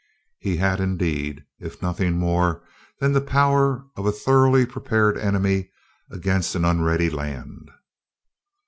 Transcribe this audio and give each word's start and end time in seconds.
He 0.39 0.57
had 0.57 0.79
indeed 0.79 1.45
if 1.59 1.79
nothing 1.79 2.17
more 2.17 2.63
than 2.99 3.11
the 3.11 3.21
power 3.21 3.85
of 3.95 4.07
a 4.07 4.11
thoroughly 4.11 4.65
prepared 4.65 5.15
enemy 5.15 5.69
against 6.09 6.55
an 6.55 6.65
unready 6.65 7.07
land. 7.11 7.69